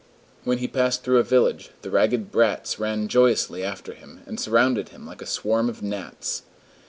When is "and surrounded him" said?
4.25-5.05